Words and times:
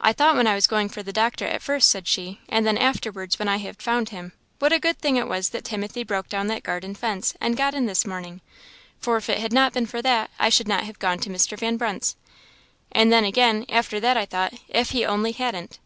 "I 0.00 0.12
thought 0.12 0.34
when 0.34 0.48
I 0.48 0.56
was 0.56 0.66
going 0.66 0.88
for 0.88 1.04
the 1.04 1.12
doctor, 1.12 1.46
at 1.46 1.62
first," 1.62 1.88
said 1.88 2.08
she, 2.08 2.40
"and 2.48 2.66
then 2.66 2.76
afterwards 2.76 3.38
when 3.38 3.46
I 3.46 3.58
had 3.58 3.80
found 3.80 4.08
him, 4.08 4.32
what 4.58 4.72
a 4.72 4.80
good 4.80 4.98
thing 4.98 5.14
it 5.14 5.28
was 5.28 5.50
that 5.50 5.62
Timothy 5.62 6.02
broke 6.02 6.28
down 6.28 6.48
the 6.48 6.58
garden 6.60 6.96
fence 6.96 7.34
and 7.40 7.56
got 7.56 7.72
in 7.72 7.86
this 7.86 8.04
morning; 8.04 8.40
for 8.98 9.16
if 9.16 9.28
it 9.28 9.38
had 9.38 9.52
not 9.52 9.72
been 9.72 9.86
for 9.86 10.02
that, 10.02 10.32
I 10.36 10.48
should 10.48 10.66
not 10.66 10.82
have 10.82 10.98
gone 10.98 11.20
to 11.20 11.30
Mr. 11.30 11.56
Van 11.56 11.76
Brunt's 11.76 12.16
and 12.90 13.12
then 13.12 13.22
again, 13.22 13.64
after 13.68 14.00
that 14.00 14.16
I 14.16 14.26
thought, 14.26 14.52
if 14.68 14.90
he 14.90 15.04
only 15.04 15.30
hadn't!" 15.30 15.78